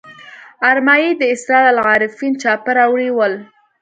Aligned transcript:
ارمایي 0.69 1.09
د 1.17 1.21
اسرار 1.33 1.65
العارفین 1.73 2.33
چاپه 2.41 2.71
راوړي 2.77 3.09
ول. 3.13 3.33